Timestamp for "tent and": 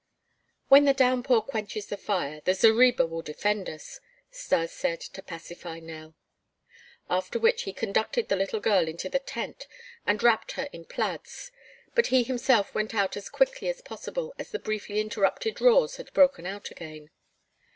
9.19-10.23